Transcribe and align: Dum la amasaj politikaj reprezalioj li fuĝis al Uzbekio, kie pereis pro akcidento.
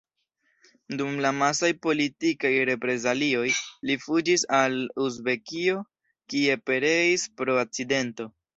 Dum 1.01 1.19
la 1.25 1.31
amasaj 1.33 1.69
politikaj 1.87 2.51
reprezalioj 2.71 3.45
li 3.91 3.99
fuĝis 4.07 4.47
al 4.63 4.81
Uzbekio, 5.07 5.79
kie 6.35 6.59
pereis 6.71 7.31
pro 7.39 7.63
akcidento. 7.69 8.31